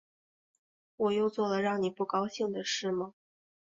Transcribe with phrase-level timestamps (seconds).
[0.95, 3.13] 我又做了让你不高兴的事吗